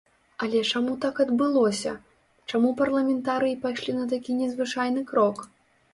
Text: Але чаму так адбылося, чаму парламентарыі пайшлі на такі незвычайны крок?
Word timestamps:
Але 0.45 0.61
чаму 0.77 0.93
так 1.03 1.15
адбылося, 1.23 1.93
чаму 2.53 2.73
парламентарыі 2.81 3.59
пайшлі 3.67 3.91
на 3.99 4.05
такі 4.15 4.39
незвычайны 4.41 5.09
крок? 5.13 5.37